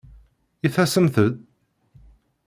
I 0.65 0.69
tasemt-d? 0.75 1.31